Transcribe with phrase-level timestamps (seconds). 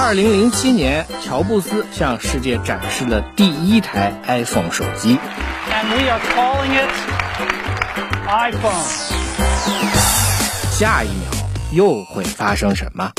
[0.00, 5.18] 二零零七年，乔布斯向世界展示了第一台 iPhone 手机。
[5.72, 6.88] And we are calling it
[8.28, 8.84] iPhone.
[10.70, 11.32] 下一秒
[11.72, 13.10] 又会发生什么？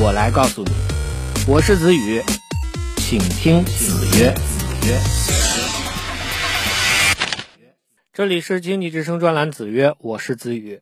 [0.00, 0.72] 我来告诉你。
[1.46, 2.22] 我是子宇，
[2.96, 4.32] 请听子曰。
[4.32, 4.98] 子曰，
[8.14, 10.80] 这里是经济之声专栏子曰，我是子宇。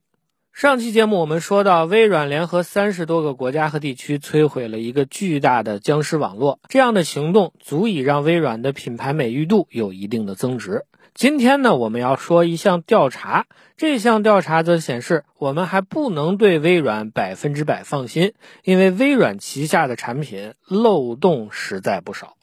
[0.52, 10.84] 上期节目我们说到，微软联合三十多个国家和地区摧毁了一个巨大的僵尸网络，这样的行动足以让微软的品牌美誉度有一定的增值。
[11.14, 13.46] 今天呢，我们要说一项调查，
[13.78, 22.36] 这项调查则显示，我们还不能对微软百分之百放心，因为微软旗下的产品漏洞实在不少。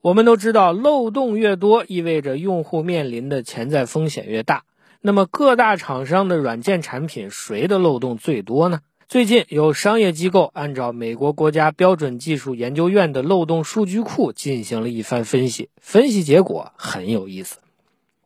[0.00, 4.62] 我们都知道，漏洞越多，意味着用户面临的潜在风险越大。
[5.00, 8.80] 那么各大厂商的软件产品谁的漏洞最多呢？
[9.06, 17.58] 最近有商业机构按照美国国家标准技术研究院的漏洞数据库进行了一番分析，分析结果很有意思。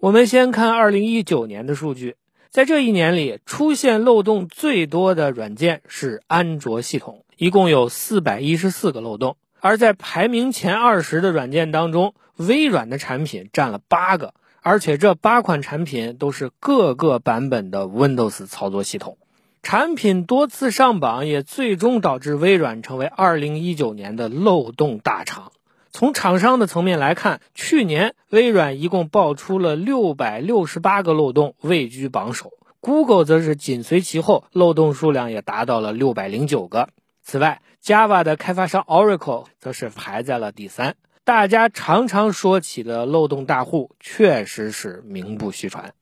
[0.00, 2.16] 我们先看二零一九年的数据，
[2.48, 9.36] 在这一年里出现漏洞最多的软件是安卓系统，一共有四百一十四个漏洞。
[9.60, 14.32] 而在排名前二十的软件当中，微软的产品占了八个。
[14.64, 19.18] 而且这八款产品都是各个版本的 Windows 操作系统，
[19.64, 25.50] 产品多次上榜，也最终导致微软成为2019年的漏洞大厂。
[25.90, 32.52] 从厂商的层面来看，去年微软一共爆出了668个漏洞，位居榜首。
[32.80, 36.89] Google 则是紧随其后，漏洞数量也达到了609个。
[37.24, 40.94] 此外，Java 的开发商 Oracle 则是排在了第三。
[41.24, 45.94] 大家常常说起的漏洞大户，确实是名不虚传。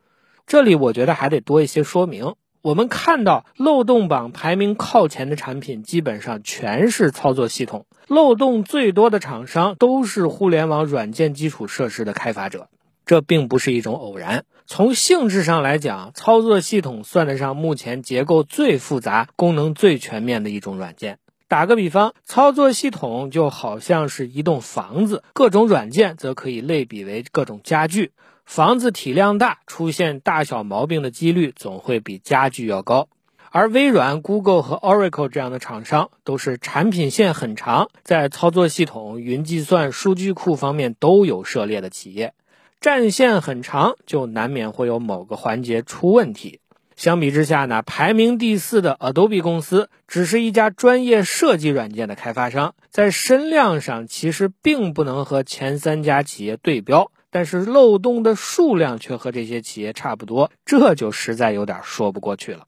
[0.46, 2.36] 这里我觉得还得多一些说明。
[2.62, 7.84] 我们看到漏洞榜排名靠前的产品，基本上全是操作系统。
[8.08, 12.68] 漏洞最多的厂商都是互联网软件基础设施的开发者，
[13.04, 14.46] 这并不是一种偶然。
[14.64, 21.18] 从性质上来讲，操作系统算得上目前结构最复杂、功能最全面的一种软件。
[21.50, 28.12] 打个比方，操作系统就好像是一栋房子，各种软件则可以类比为各种家具。
[28.44, 33.08] 房子体量大，出现大小毛病的几率总会比家具要高。
[33.50, 42.32] 而微软、Google 和 Oracle 这样的厂商都是产品线很长，在操作系统、云计算、数据库方面都有涉猎的企业，
[42.80, 46.60] 战线很长，就难免会有某个环节出问题。
[47.00, 62.66] 相比之下呢，排名第四的 Adobe 公司只是一家专业设计软件的开发商，在身量上其实并不能和前三家企业对标，但是漏洞的数量却和这些企业差不多，这就实在有点说不过去了。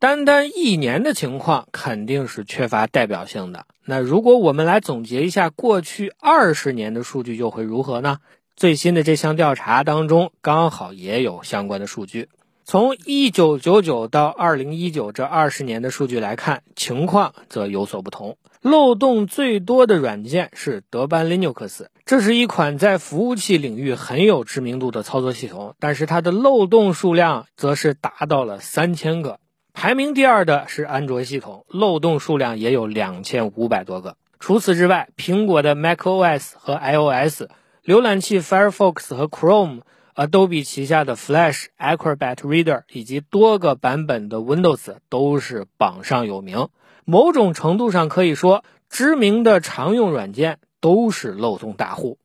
[0.00, 3.66] 单单一年的情况肯定是缺乏代表性的。
[3.84, 8.18] 那如果我们来总结一下过去二十年的数据，又会如何呢？
[8.56, 12.28] 最新的这项调查当中，刚好也有相关的数据。
[12.64, 18.38] 从一九九九到二零一九这二十年的数据来看，情况则有所不同。
[18.60, 29.40] 漏洞最多的软件是德班 Linux，这是一款在服务器领域很有知名度的操作系统，但是它的漏洞数量则是达到了三千个。
[29.74, 34.16] 排名第二的是安卓系统，漏洞数量也有两千五百多个。
[34.38, 37.48] 除此之外，苹果的 macOS 和 iOS、
[37.84, 39.80] 浏览器 Firefox 和 Chrome。
[40.14, 46.68] Adobe 旗下的 Flash、Acrobat Reader 以及多个版本的 Windows 都是榜上有名。
[47.04, 52.18] 某种程度上可以说，知名的常用软件都是漏洞大户。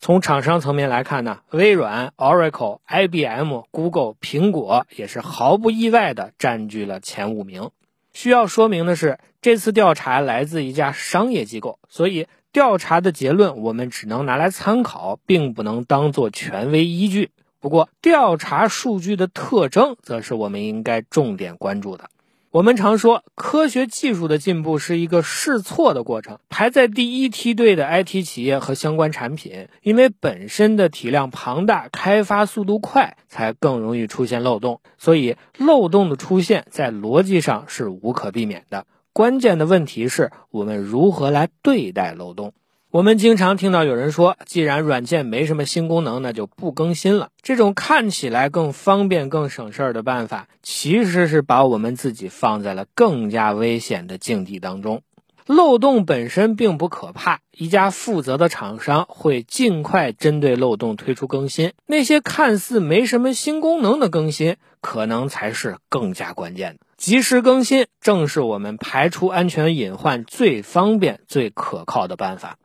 [0.00, 7.70] 从厂商层面来看呢，微软、Oracle、IBM、Google、苹果也是毫不意外的占据了前五名。
[8.12, 12.26] 需要说明的是，这次调查来自一家商业机构，所以。
[12.52, 17.30] 调查的结论我们只能拿来参考，并不能当做权威依据。
[17.60, 22.10] 不过，调查数据的特征则是我们应该重点关注的。
[22.50, 26.38] 我们常说，科学技术的进步是一个试错的过程。
[26.48, 34.80] 排在第一梯队的 IT 企业和相关产品，因为本身的体量庞大、开发速度快，才更容易出现漏洞。
[34.98, 38.84] 所以，漏洞的出现在逻辑上是无可避免的。
[39.12, 42.52] 关键的问题是我们如何来对待漏洞。
[42.92, 47.30] 我们经常听到有人说，既然软件没什么新功能，那就不更新了。
[47.40, 55.02] 这种看起来更方便、更省事儿的办法，其实是把我们自己放在了更加危险的境地当中。
[55.46, 61.72] 漏洞本身并不可怕，一家负责的厂商会尽快针对漏洞推出更新。
[61.86, 66.80] 那些看似没什么新功能的更新，可能才是更加关键的。
[67.00, 72.58] 及时更新正是我们排除安全隐患最方便、最可靠的办法。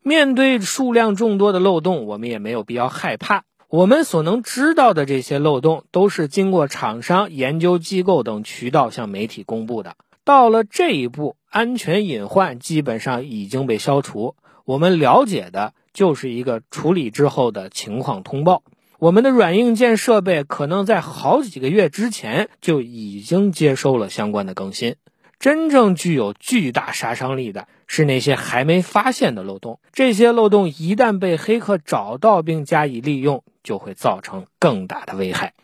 [0.00, 3.42] 面对数量众多的漏洞，我们也没有必要害怕。
[3.68, 9.96] 我们所能知道的这些漏洞，都是经过厂商、研究机构等渠道向媒体公布的。
[10.24, 14.36] 到了这一步，安全隐患基本上已经被消除。
[14.64, 18.62] 我们了解的就是一个处理之后的情况通报。
[19.00, 24.96] 我们的软硬件设备可能在好几个月之前就已经接收了相关的更新。
[25.38, 29.80] 真正具有巨大杀伤力的是那些还没发现的漏洞。
[29.94, 35.54] 这些漏洞一旦被黑客找到并加以利用，就会造成更大的危害。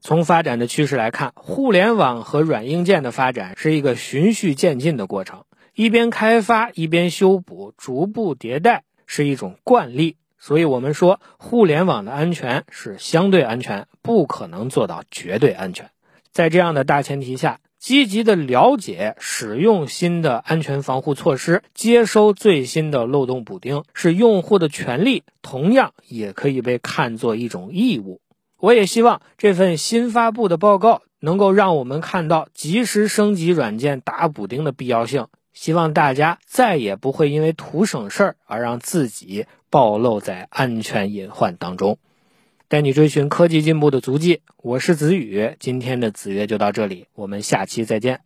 [0.00, 5.44] 从发展的趋势来看，互联网和软硬件的发展是一个循序渐进的过程，
[5.76, 10.16] 一边开发一边修补，逐步迭代是一种惯例。
[10.46, 15.88] 所以，我们说互联网的安全是相对安全，不可能做到绝对安全。
[16.32, 17.60] 在这样的大前提下。
[17.78, 28.22] 积极的了解、使用新的安全防护措施，接收最新的漏洞补丁，是用户的权利，同样也可以被看作一种义务。
[28.58, 35.26] 我也希望这份新发布的报告能够让我们看到及时升级软件打补丁的必要性。
[35.54, 41.98] 希望大家再也不会因为图省事儿而让自己暴露在安全隐患当中。
[42.68, 45.54] 带你追寻科技进步的足迹，我是子宇。
[45.60, 48.20] 今天的子曰就到这里，我们下期再见。